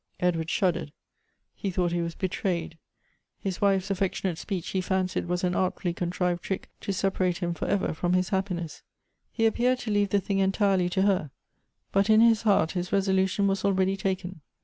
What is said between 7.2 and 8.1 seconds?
him for ever